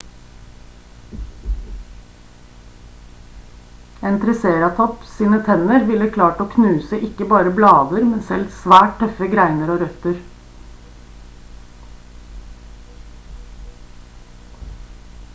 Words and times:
en 4.09 4.15
triceratops 4.23 5.11
sine 5.17 5.39
tenner 5.49 5.85
ville 5.91 6.07
ha 6.07 6.13
klart 6.15 6.41
å 6.45 6.49
knuse 6.55 6.99
ikke 7.09 7.27
bare 7.35 7.53
blader 7.59 8.07
men 8.13 8.25
selv 8.31 8.57
svært 8.63 8.97
tøffe 9.03 9.29
greiner 9.35 9.75
og 9.75 9.85
røtter 9.85 10.19